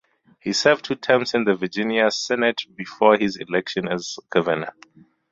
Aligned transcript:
He 0.39 0.51
served 0.53 0.85
two 0.85 0.95
terms 0.95 1.35
in 1.35 1.43
the 1.43 1.53
Virginia 1.53 2.09
Senate 2.09 2.59
before 2.75 3.17
his 3.19 3.37
election 3.37 3.87
as 3.87 4.17
governor. 4.31 4.73